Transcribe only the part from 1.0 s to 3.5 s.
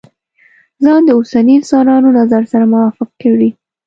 د اوسنيو انسانانو نظر سره موافق کړي.